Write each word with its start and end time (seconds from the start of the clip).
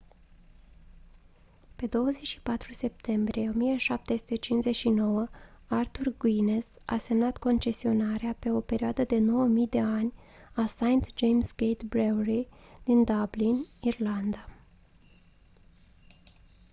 pe 1.75 1.87
24 1.87 2.73
septembrie 2.73 3.49
1759 3.57 5.27
arthur 5.67 6.13
guiness 6.17 6.67
a 6.85 6.97
semnat 6.97 7.37
concesionarea 7.37 8.35
pe 8.39 8.51
o 8.51 8.61
perioadă 8.61 9.03
de 9.03 9.17
9000 9.19 9.67
de 9.67 9.79
ani 9.79 10.13
a 10.55 10.65
st 10.65 10.83
james' 11.15 11.53
gate 11.55 11.85
brewery 11.85 12.47
din 12.83 13.03
dublin 13.03 13.67
irlanda 13.79 14.45